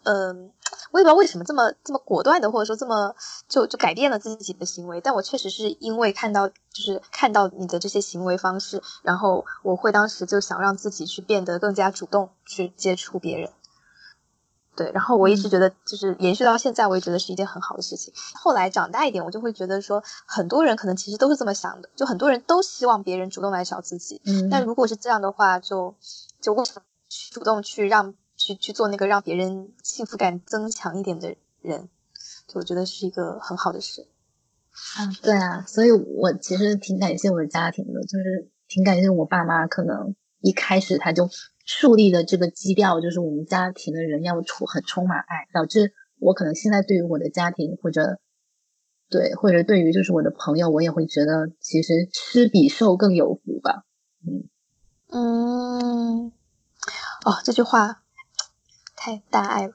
[0.08, 0.52] 嗯，
[0.90, 3.14] 我也不知道为什么这么这么果断的，或者说这么
[3.48, 5.00] 就就改变了自己的行为。
[5.00, 13.50] 但我确实是因为看到，就是看到你的这些行为方式，然后我会当时就想让自己去变得更加主动去接触别人。
[14.74, 18.12] 对，然后我一直觉得，就是延续到现在，我也觉得是一件很好的事情。
[18.34, 24.20] 后来长大一点，我就会觉得说，很多人可能其实都是这么想的，就很多人都希望别人主动来找自己。
[24.26, 25.94] 嗯，但如果是这样的话，就
[26.42, 26.82] 就为什么
[27.32, 28.14] 主动去让？
[28.36, 31.88] 去去做那个让别人幸福感增强一点的人，
[32.46, 34.06] 就我觉得是一个很好的事。
[34.98, 41.30] 啊，对啊，所以我其实挺感谢我的家庭的，就是挺感谢我爸妈，可能一开始他就
[41.64, 48.20] 树立的这个基调，就是我们家庭的人要充很充满爱，导致我可能现在对于我的家庭或者
[49.08, 53.84] 对或者对于就是我的朋友，我也会觉得其实吃比受更有福吧。
[54.26, 54.48] 嗯
[55.08, 56.32] 嗯，
[57.24, 58.02] 哦，这句话。
[59.06, 59.72] 太大爱了，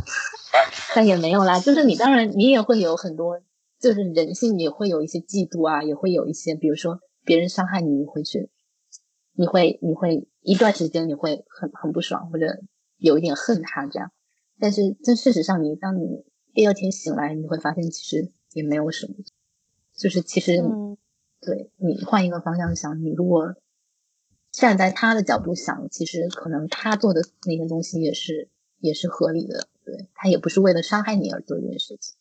[0.96, 1.60] 但也没有啦。
[1.60, 3.38] 就是你当然你也会有很多，
[3.78, 8.48] 就是人性也会有一些嫉妒啊，也会有一些，比如说别人伤害你，你会去，
[9.34, 12.46] 你会你会一段时间你会很很不爽，或者
[12.96, 14.10] 有一点恨他这样。
[14.58, 16.24] 但是这事实上，你当你
[16.54, 19.12] 第二天醒来，你会发现其实也没有什么，
[19.94, 20.56] 就是其实
[21.42, 23.54] 对你换一个方向想，你如果
[24.56, 28.48] 站在他的角度想，其实可能他做的那些东西也是。
[28.80, 32.14] 也是合理的，对他也不是为了伤害你而做这件事情。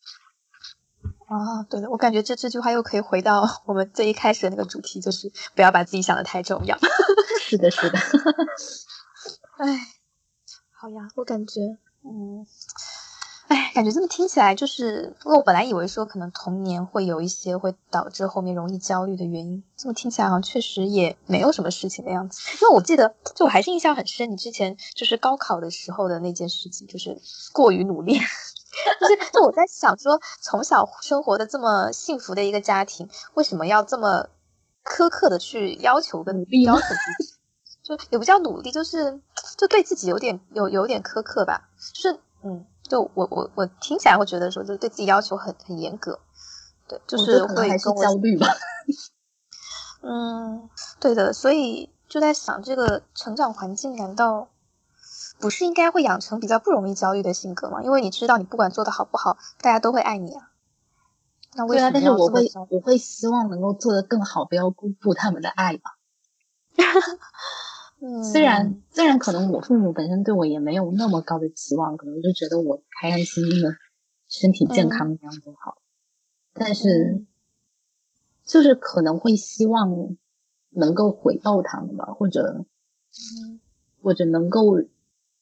[1.26, 6.78] 啊，对的，我感觉这这句话又可以回到我们最一开始的那个主题，就是不要把自己想的太重要。
[7.42, 8.00] 是的，是的。
[9.58, 9.78] 哎，
[10.72, 11.60] 好呀，我感觉，
[12.06, 12.48] 嗯。
[13.54, 22.42] 哎，感觉这么听起来，就是因为我本来以为说可能童年会有一些会导致后面容易焦虑的原因，这么听起来好像确实也没有什么事情的样子。
[22.60, 27.16] 因为我记得，就我还是印象很深，你之前就是高考的时候的那件事情，就是
[27.52, 28.18] 过于努力。
[29.00, 34.30] 就是就我在想说，从小生活的这么幸福的一个家庭，为什么要这么
[34.84, 37.34] 苛刻的去要求跟努力要求自己？
[37.86, 39.22] 就也不叫努力，就是
[39.58, 41.70] 就对自己有点有有点苛刻吧。
[41.94, 42.66] 就是嗯。
[42.90, 46.20] 就我我我听起来会觉得说，就对自己要求很很严格，
[46.88, 48.48] 对，就是会还是焦虑吧。
[50.06, 50.70] 嗯，
[51.00, 54.50] 对的，所以就在想，这个成长环境难道
[55.40, 57.82] 不是应该会养成比较不容易焦虑的性格吗？
[57.82, 60.50] 因为你知道，你不管做的好不好，大家都会爱你啊。
[61.56, 61.92] 那为什么？
[61.94, 65.98] 但是我会我会希望能够做得更好，不要辜负他们的爱吧。
[68.32, 73.70] 虽然虽然可能我父母本身对我也没有那么高的期望，可能就觉得我开开心心的、
[74.28, 75.78] 身体健康这样就好，
[76.54, 77.24] 但是
[78.44, 80.18] 就是可能会希望
[80.70, 82.66] 能够回报他们吧，或者
[84.02, 84.82] 或者能够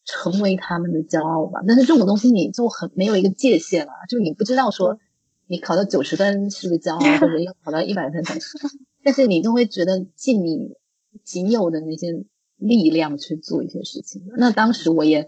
[0.06, 1.62] 成为他们的骄傲吧。
[1.68, 5.00] 但是这种东西你就很没有一个界限了，就你不知道说
[5.48, 8.58] 你考到九十分是不是骄傲，或者要考到一百分才是，
[9.04, 10.76] 但是你就会觉得尽你
[11.24, 12.24] 仅有的那些。
[12.62, 14.22] 力量去做一些事情。
[14.38, 15.28] 那当时我也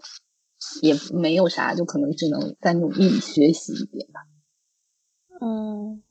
[0.81, 4.21] 也没有啥，就可能只能再努力学习一点吧。
[5.41, 6.01] 嗯，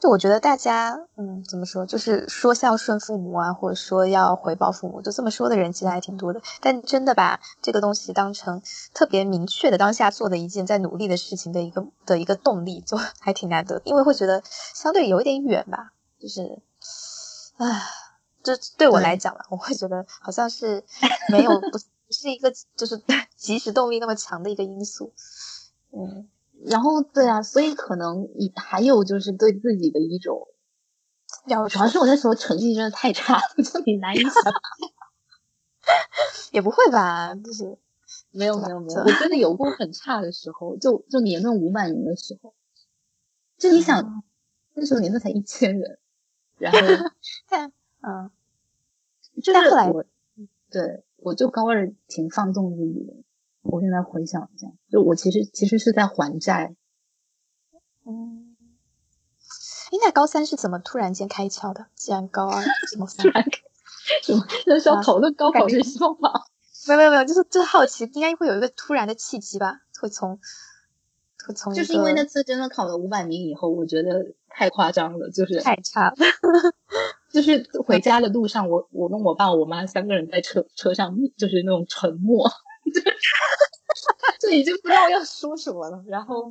[0.00, 6.40] 就我觉得大家，嗯，怎么说，就是说孝顺父母啊，或者说要回报父母，就这么说的人其实还挺多的。
[6.60, 8.62] 但真的把这个东西当成
[8.94, 13.80] 特别明确的当下做的一件在努力的事情的一个的一个动力，就还挺难得。
[13.84, 16.60] 因为会觉得相对有一点远吧，就是，
[17.56, 17.82] 唉，
[18.54, 20.84] 这对我来讲吧，我会觉得好像是
[21.32, 23.02] 没有不不是一个就是
[23.34, 25.12] 即时动力那么强的一个因素，
[25.90, 26.28] 嗯。
[26.64, 30.48] 然后对啊，所以可能你还有就是对自己的一种，
[31.68, 34.52] 主要是我那时候成绩真的太差了，就你难以想象。
[36.52, 37.76] 也不会吧，就是
[38.30, 42.54] 没有没有没有，我真的有过很差的时候，就就年论五百名的时候，
[43.58, 44.24] 就你想
[44.72, 45.98] 那时候年论才一千人，
[46.56, 46.78] 然后
[48.00, 48.30] 嗯，
[49.42, 49.58] 就是
[49.92, 50.04] 我，
[50.70, 53.14] 对我就高二挺放纵自己的。
[53.62, 56.76] 我现在回想一下，就我其实其实是在还债。
[58.04, 58.56] 嗯，
[59.90, 61.86] 哎，那高三是怎么突然间开窍的？
[61.94, 63.44] 既然高二怎么突然
[64.22, 64.46] 什么？
[64.66, 66.46] 那是要讨论高考学习方法？
[66.86, 69.80] 没有没有没有，就是就是好奇，应该会有一个突然的契机吧？
[70.00, 70.38] 会从
[71.44, 76.14] 会从就是因为那次真的考了五百名以后，我觉得太夸张了，就是太差了。
[77.36, 82.48] 就是回家的路上，我我跟我爸我妈三个人在车车上，就是那种沉默。
[84.40, 86.50] 就已经不知道要说什么了，然后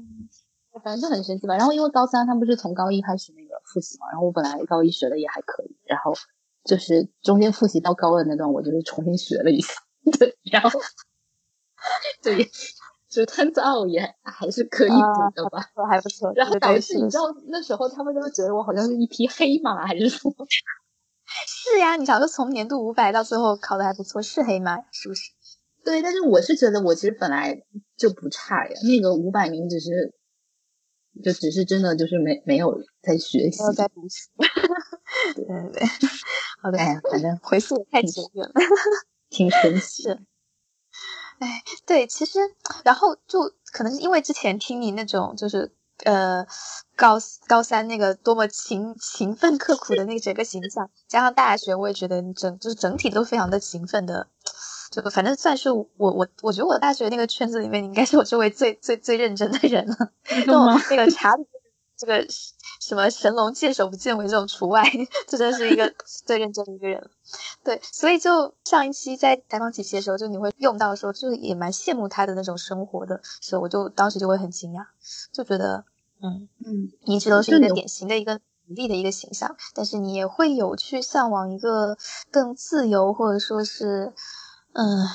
[0.83, 1.55] 反正就很神奇吧。
[1.57, 6.13] 然后因为高三他不是从高一开始那个复习嘛，然后我本来高一学的也还可以，然后
[6.63, 9.73] 就是中间复习到高二那段，我就是重新学了一下，
[10.19, 10.79] 对，然后
[12.21, 12.35] 对，
[13.15, 16.31] 就探奥也还是可以补的吧，还不错。
[16.35, 20.33] 然后导致你知道那时候他们都觉得我好像是一匹黑马，还是什么？
[21.47, 25.31] 是呀，你想说从年度五百到最后考的还不错，是黑马，是不是？
[25.83, 27.63] 对，但是我是觉得我其实本来
[27.95, 28.73] 就不差呀。
[28.83, 30.13] 那个五百名只是，
[31.23, 34.29] 就只是真的就是没没有在学习，没有在读书。
[35.35, 35.87] 对 对对，
[36.61, 38.53] 好的，哎呀，反正回溯太久远了，
[39.29, 40.03] 挺神奇。
[41.39, 42.39] 哎，对，其实
[42.83, 45.71] 然后就可能是因为之前听你那种就是
[46.03, 46.45] 呃
[46.95, 47.17] 高
[47.47, 54.27] 高三那个多么勤勤奋刻苦的那个整个形象，加上大学我也觉得你整就是整体都非常的勤奋的。
[54.91, 59.95] 就反正算是我我我觉得我大学那个圈子里面，你应该是我周围最最最认真的人了。
[60.45, 61.35] 那我那个查
[61.97, 62.25] 这个
[62.79, 64.83] 什么神龙见首不见尾这种除外，
[65.27, 65.93] 这真是一个
[66.25, 67.09] 最认真的一个人。
[67.63, 74.85] 对，所以就上一期在采访几期的时候，就你会用到说，就也蛮羡慕他的那种生活的所以，我就当时就会很惊讶，
[75.31, 75.85] 就觉得
[76.21, 81.97] 嗯嗯，一直都是一个典型的一个努力的一个形象，但是你也会有去向往一个
[82.31, 84.13] 更自由或者说是。
[84.77, 85.07] 嗯，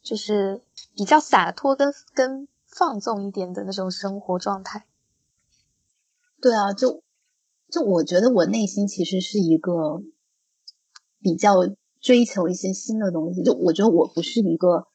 [0.00, 0.62] 就是
[0.94, 4.86] 比较洒脱跟跟放纵一点的那种生活状态。
[6.40, 7.02] 对啊，就
[7.70, 10.02] 就我觉得我内心其实是一个
[11.20, 11.54] 比较
[12.00, 13.42] 追求一些新的东西。
[13.42, 14.86] 就我觉得我不是一个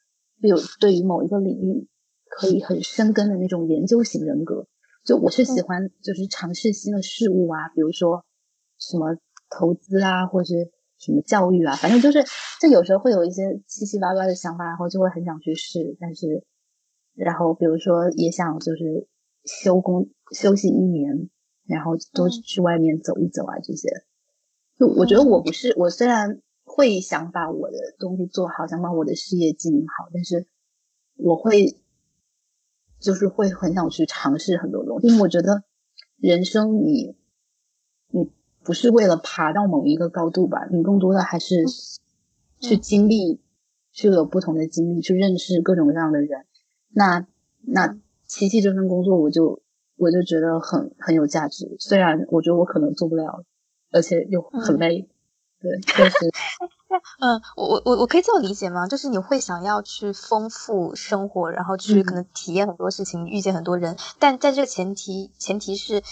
[0.41, 1.88] 有对于某一个领域
[2.29, 4.67] 可以很深根的那种研究型人格。
[5.03, 8.25] 就我是喜欢就是尝试新的事物啊，比如说
[8.79, 9.17] 什么
[9.49, 10.71] 投资啊，或是。
[10.99, 12.23] 什么教育啊，反正就是，
[12.62, 15.97] 就有时候会有一些七七八八的想法，然后就会很想去试。
[15.99, 16.45] 但是，
[17.13, 19.10] 然后比如说也想就是
[19.43, 21.29] 休工休息一年，
[21.65, 23.89] 然后多去外面走一走啊这些。
[24.78, 30.47] 就我觉得我不是，我虽然会想把我的东西做好，想把我的事业经营好，但是
[31.15, 31.80] 我会
[32.99, 35.63] 就是会很想去尝试很多东西，因为我觉得
[36.17, 37.15] 人生你
[38.10, 38.32] 你。
[38.65, 40.69] 不是为了爬到某一个高度吧？
[40.71, 41.65] 你更多的还是
[42.62, 43.41] 去经历，
[43.91, 46.45] 去有不同的经历，去认识各种各样的人。
[46.88, 47.28] 那
[47.60, 49.62] 那琪琪这份工作，我就
[50.04, 51.76] 我就觉得很很有价值。
[51.80, 53.44] 虽然我觉得我可能做不了，
[53.92, 55.10] 而且又很累。
[55.60, 56.30] 对，确实。
[57.20, 58.88] 嗯，我我我我可以这么理解吗？
[58.88, 66.04] 就是你会想要去丰富生活，然后去可能体验很多事情，遇见很多人，但在这个前提前提是。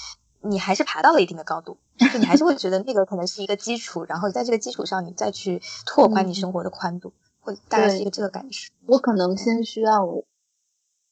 [0.43, 8.74] 你还是爬到了一定的高度，就你还是会觉得那个可能是一个基础，然后在这个基础上你再去拓宽你生活的宽度，会大概是一个这个感受。
[8.88, 10.03] 我可能先需要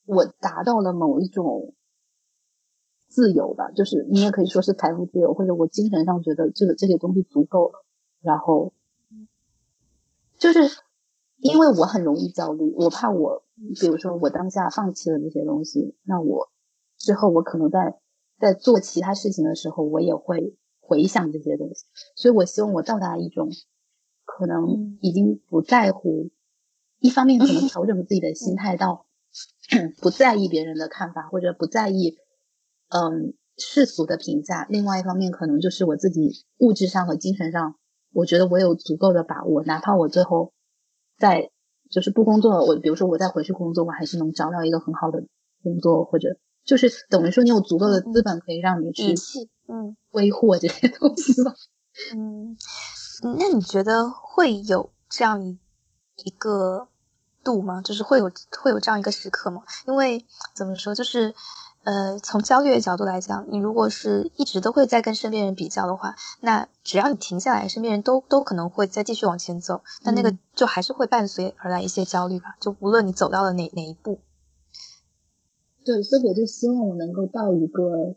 [0.08, 1.76] 我达到了某一种
[3.10, 7.84] 自由吧，就是你也可以说是财富自由，或者我精神上觉得这个这些东西足够了，
[8.22, 8.72] 然后
[10.38, 10.60] 就是
[11.38, 13.44] 因为我很容易焦虑，我怕我
[13.80, 16.50] 比如说我当下放弃了这些东西，那我
[16.98, 18.00] 之后我可能在。
[18.42, 21.84] 在做其他事情的时候，我也会回想这些东西，
[22.16, 23.50] 所以我希望我到达一种
[24.24, 26.30] 可能已经不在乎
[27.00, 29.08] 一方面可能 调整自己的心态到
[30.00, 32.16] 不在意别人的看法，或者不在意
[32.90, 37.76] 嗯世俗的评价；另外一方面，可能就是我自己物质上和精神上，
[38.14, 40.54] 我觉得我有足够的把握，哪怕我最后
[41.18, 41.52] 在
[41.90, 45.24] 就是不工作，我比如说我再回去工作，我还是能找到一个很好的
[45.64, 49.14] 工作，或者就是等于说你有足够的资本可以让你去
[49.68, 51.54] 嗯挥霍这些东西吧。
[52.16, 52.56] 嗯，
[53.38, 55.60] 那你觉得会有这样一
[56.24, 56.88] 一个
[57.44, 57.82] 度吗？
[57.82, 58.32] 就是会有
[58.62, 59.64] 会有这样一个时刻吗？
[59.86, 60.26] 因为
[60.56, 61.34] 怎么说，就是
[61.84, 72.58] 呃，从焦虑的角度来讲，你如果是一直都会在跟身边人比较的话，那只要你停下来，身边人都都可能会再继续往前走，但那个就还是会伴随而来一些焦虑吧。
[72.60, 74.20] 就无论你走到了哪哪一步，
[75.86, 78.16] 对，所以我就希望我能够到一个。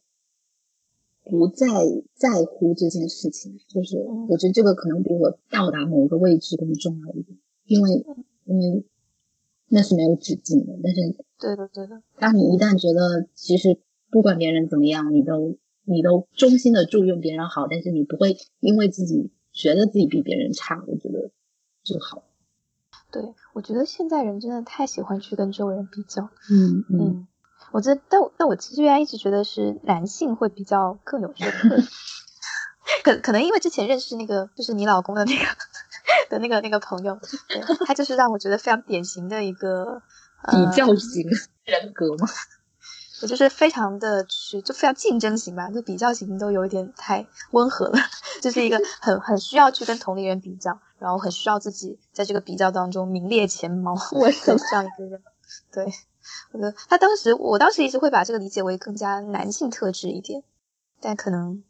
[1.24, 1.68] 不再
[2.16, 3.96] 在乎这件事情，就是
[4.28, 8.04] 我觉得这个可能比我到达某个位置更重要一点，因为
[8.44, 8.84] 因为
[9.72, 10.72] 那是没有止境的。
[10.82, 11.00] 但是，
[11.40, 21.30] 对的对的，当你一旦觉得其实不管别人怎么样，你都你都衷心的祝愿别人好，但是你不会因为自己觉得自己比别人差，我觉得
[21.82, 22.22] 就好。
[23.10, 23.22] 对，
[23.54, 26.28] 我觉得现在人真的太喜欢去跟周围人比较。
[26.50, 27.26] 嗯嗯。
[27.72, 31.82] 我觉得，但我但我其实原来一直觉得是男性会比较更有这个，
[33.02, 35.44] 可可能因为之前认识那个就是你老公的那个
[36.30, 37.18] 的那个那个朋友，
[37.86, 40.02] 他就是让我觉得非常典型的一个
[40.50, 41.28] 比较型
[41.64, 42.28] 人格嘛。
[43.22, 47.98] 我就是非常的去就非常竞争型吧，就比较型都有一点太温和了，
[48.42, 55.22] 就是一个很很需要去跟同龄人比较，然后很需要自己在这个比较当中名列前茅，我是这样一个人，
[55.72, 55.86] 对。
[56.52, 60.42] 我觉得他当时，我当时一直会把这个理解为更加男性特质一点，
[61.00, 61.62] 但可能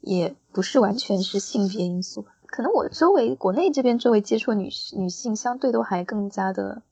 [0.00, 2.24] 也不是完全是性别因素。
[2.46, 6.82] 可能我周围国内这边周围接触女女性相对都还更加的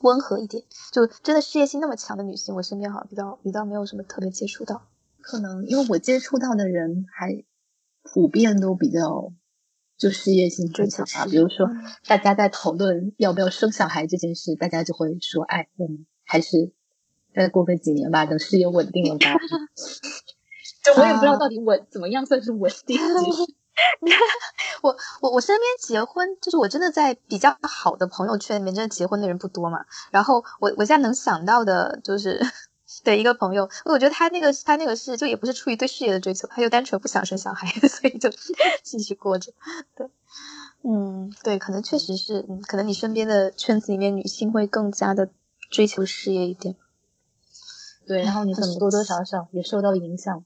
[0.00, 4.82] 温和一点，就真的事业心那么强的女性，我身边好像比较比较没有什么特别接触到。
[5.20, 7.44] 可能因为我接触到的人还
[8.02, 9.32] 普遍都比较
[9.96, 11.68] 就事业心最强啊，比如说
[12.06, 16.72] 大家在讨论要不要生小孩这件事，大家就会说：“哎，我们。”还是
[17.34, 19.34] 再过个几年吧，等事业稳定了吧。
[20.82, 22.96] 就我也不知道到底稳怎么样算是稳定。
[24.82, 29.84] 我我我身边结婚，就是我真的在比较好的朋友圈里面，真的结婚的人不多嘛。
[30.10, 32.38] 然后我我现在能想到的就是
[33.04, 38.28] 的一个朋友，我觉得他那个他那个是就也不是出于对事业的追求，他就单纯不想生小孩， 所以就
[38.82, 39.52] 继续过着。
[39.96, 40.06] 对，
[40.82, 45.30] 嗯，对，可能确实是，嗯，可能你身边的圈子里面女性会更加的。
[45.70, 46.76] 追求事业一点，
[48.06, 50.44] 对，然后你可能多多少少也受到影响，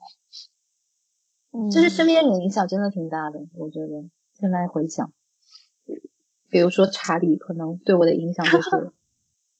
[1.52, 3.40] 嗯，就是身边人影响真的挺大的。
[3.56, 4.04] 我觉得
[4.38, 5.12] 现在回想，
[6.50, 8.92] 比如说查理，可能对我的影响就 是，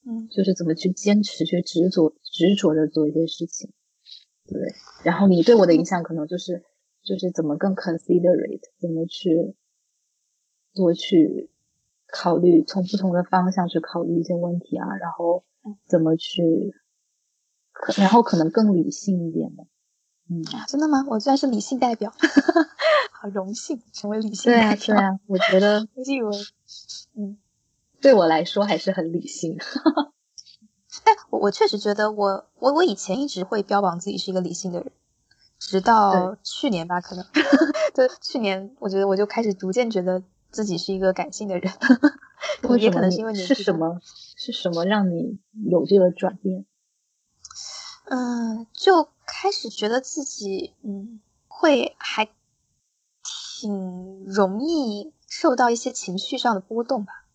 [0.05, 3.71] 嗯，就是怎么去坚持、去执着、执着的做一些事情，
[4.47, 4.73] 对。
[5.03, 6.63] 然后你对我的影响可能就是，
[7.03, 9.55] 就是怎么更 considerate，怎么去
[10.73, 11.49] 多去。
[12.09, 15.43] 考虑从不同的方向去考虑一些问题啊，然后
[15.89, 16.73] 怎么去，
[17.73, 19.67] 可然后可能更理性一点的，
[20.29, 21.05] 嗯，真的吗？
[21.09, 22.13] 我居然是理性代表，
[23.27, 24.51] 好荣幸成为理性。
[24.51, 26.37] 对啊，对啊，我觉得，我以为，
[27.15, 27.37] 嗯，
[28.01, 29.57] 对我来说还是很理性。
[31.03, 34.91] 但我我确实觉得我我我以前一直会标榜自己是一个理性的人，
[35.59, 37.25] 直到去年吧，可能，
[37.93, 40.23] 对去年，我觉得我就开始逐渐觉得。
[40.49, 41.71] 自己是一个感性的人，
[42.79, 43.99] 也可能是因为你是什么？
[44.37, 45.37] 是什么让你
[45.69, 46.65] 有这个转变？
[48.05, 51.19] 嗯，就开始觉得自己嗯，
[51.49, 52.29] 会还
[53.59, 57.25] 挺容易受到一些情绪上的波动吧。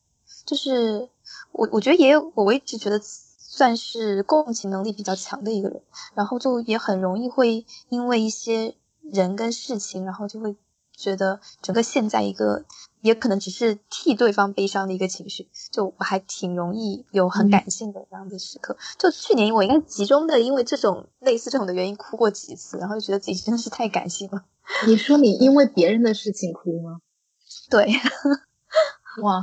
[0.46, 1.08] 就是
[1.50, 5.82] 我我觉得也有，我一直觉得算是共情能力比较强的一个人，
[6.14, 10.54] 然后就也很容易会因为一些人跟事情，然后就会
[10.92, 12.64] 觉得整个陷在一个。
[13.00, 18.76] 也可能只是替对方悲伤的一个情绪，就我还挺容易有很感性的这样的时刻。
[18.96, 24.44] 就去年我应该集中的因为这种类似这种的原因哭过几次，然后就觉得自己真的是太感性了。
[24.86, 26.98] 你说你因为别人的事情哭吗？
[27.68, 27.86] 对，
[29.22, 29.42] 哇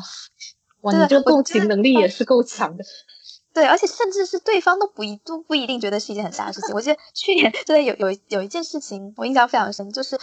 [0.81, 2.83] 哇，你这共情能力也是够强的。
[3.53, 6.73] 对，而且甚至是对方都不一都不一定觉得是一件很大的事情。
[6.73, 10.19] 我记得 去年真的有有有一件事情我印象非常深，就是。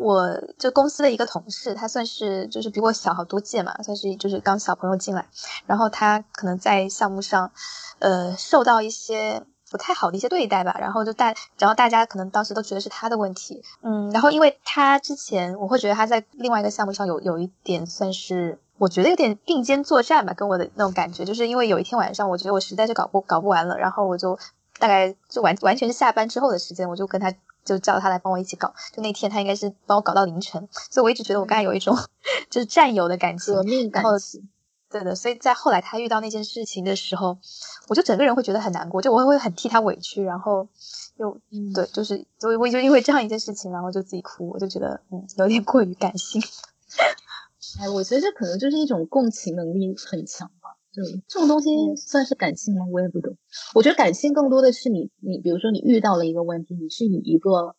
[0.00, 5.28] 我就公司的一个同事，他算是就是比我小好多届嘛，算是就是刚小朋友进来，
[5.66, 7.50] 然后他可能在项目上，
[7.98, 24.38] 呃，受到一些不太好的一些对待吧，然后就大，然后大家可能当时都觉得是他的问题，嗯，然后因为他之前我会觉得他在另外一个项目上有有一点算是我觉得有点并肩作战吧，跟我的那种感觉，就是因为有一天晚上，我觉得我实在是搞不搞不完了，然后我就
[24.78, 27.32] 大概就完完全是下班之后的时间，我就跟他
[27.64, 28.72] 就叫他来帮我一起搞。
[28.92, 31.96] 就那天他应该是帮我搞到凌晨，所以我一直觉得我刚才有一种
[32.48, 34.48] 就是战友的感情，革命感情。
[34.90, 37.38] 对的，所以在后来他遇到那件事情的时候，
[37.88, 40.66] 我就整个人会觉得很难过，就我会很替他委屈，然后
[41.18, 41.38] 又
[41.74, 46.40] 对，就是就我就因为这样一件事情，然后就自己哭，我就觉得嗯有点过于感性。
[47.80, 50.78] 哎，我觉得这可能就是一种共情能力很强吧。
[50.90, 52.86] 就这种东西算是感性吗？
[52.90, 53.36] 我也不懂。
[53.74, 57.76] 我觉得感性更多的是你，你比如说你遇到了一个问题，你是以一个，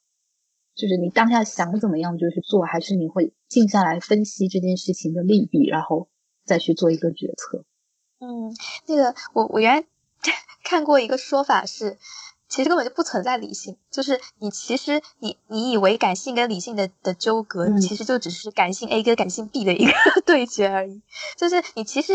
[0.75, 6.07] 就是你当下想怎么样就去做，还是你会静下来分析这件事情的利弊，然后
[6.49, 7.63] 再去做一个决策。
[8.19, 8.53] 嗯，
[8.87, 9.85] 那个我我原来
[10.65, 11.97] 看过一个说法是。
[12.51, 19.91] 其实根本就不存在理性，就是你其实你你以为感性跟理性的的纠葛，其实就只是感性 A 跟感性 B 的一个
[20.25, 20.99] 对决而已。
[21.37, 22.13] 就是你其实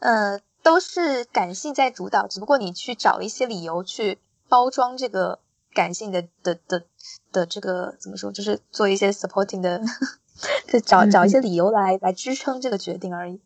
[0.00, 4.16] 呃都是感性在主导，只不过你去找一些理由去
[4.48, 5.40] 包装这个
[5.74, 6.82] 感性的的的
[7.30, 9.82] 的这个怎么说，就是做一些 supporting 的，
[10.72, 13.42] 就找找一些理由来来支撑这个决定而已。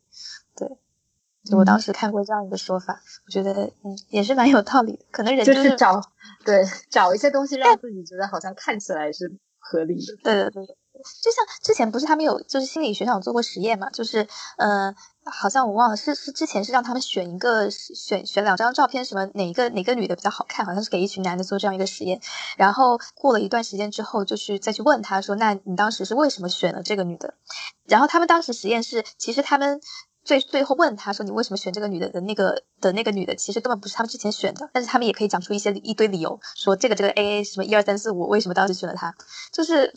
[0.68, 0.78] 对。
[1.42, 5.06] 就我当时看过这样一个说法，我觉得嗯也是蛮有道理的。
[5.10, 5.98] 可能人就是找
[6.44, 10.16] 对找一些东西让自己觉得好像看起来是合理的。
[10.22, 14.94] 对对对，就像之前不是他们有就是心理学上有做过实验嘛，就是嗯
[15.24, 22.20] 好像我忘了是是之前是让他们选一个选选两张照片，什么哪个哪个女的比较好看，好像是给一群男的做这样一个实验。
[22.58, 27.32] 然后过了一段时间之后，就去再去问他说，那你当时是为什么选了这个女的？
[27.86, 29.80] 然后他们当时实验是其实他们。
[30.22, 32.08] 最最后问他说：“你为什么选这个女的？
[32.10, 39.14] 的那个的那个女的，其实根本不是他们之前选的，但是他们也可以讲出一些一堆理由，说这个这个 A A 什么一二三四五，为什么当时选了他？
[39.50, 39.92] 就是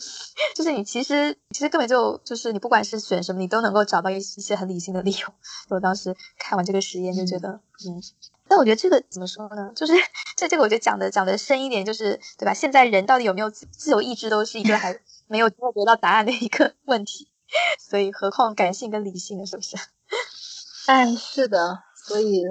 [0.54, 5.28] 就是你其实其实根本就就是你不管是选什么，你都能够找到一一些很理性的理由。
[5.68, 8.02] 我当时看完这个实验就觉得，嗯，
[8.48, 9.72] 但我觉得这个怎么说呢？
[9.76, 9.92] 就是
[10.36, 12.54] 这这个我觉得讲的讲的深一点，就是对吧？
[12.54, 14.98] 现在人到底有没有自由意志，都是一个还
[15.28, 17.28] 没有没有得到答案的一个问题。
[17.78, 19.76] 所以何况感性跟理性的是不是？
[20.86, 22.44] 哎，是的，所以，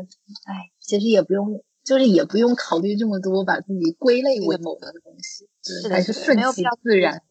[0.46, 7.22] 哎，其实也不用，就是也不用考虑这么多，把自己归类为某个东西，是还是顺其自然。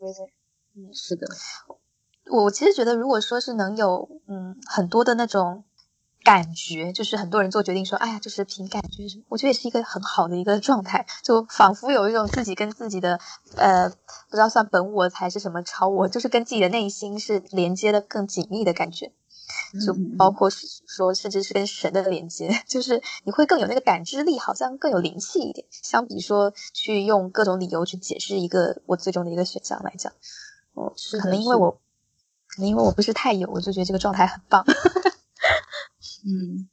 [0.75, 1.27] 嗯，是的。
[2.31, 5.65] 我其实觉得，如果说是能有，嗯，很多的那种
[6.25, 13.19] 感觉，就是很多人做决定说，哎呀，就是凭感觉什么，我觉得也是一个很好的一个状态，就仿佛有一种自己跟自己的，
[13.57, 13.97] 呃，不
[14.33, 19.13] 知道算本我还是什么超我，就是跟自己的内心是连接的更紧密的感觉。
[19.85, 25.67] 就包括说，甚至是跟神的连接， 就是你会更有那个感知力，好像更有灵气一点。
[25.71, 30.13] 相比说去用各种理由去解释一个我最终的一个选项来讲，
[30.75, 31.71] 哦，可能因为我，
[32.47, 34.65] 可能因为我不是太有，我就觉得这个状态很棒。
[36.25, 36.69] 嗯，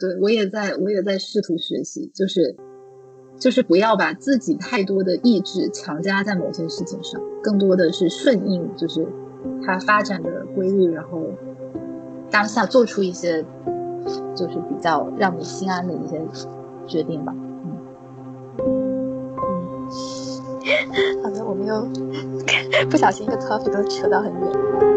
[0.00, 2.56] 对我也在，我也在试图学习，就是
[3.38, 9.06] 就是不要把自己太多的意志强加在某些事情上，更多的是顺应，就是
[9.64, 11.30] 它发展的规律，然后。
[12.30, 13.44] 当下做出一些，
[14.34, 16.18] 就是比较让你心安的一些
[16.86, 17.34] 决定吧。
[17.36, 17.76] 嗯
[18.64, 19.86] 嗯，
[21.22, 21.86] 好的，我们又
[22.88, 24.91] 不小心一个 topic 都扯到很远。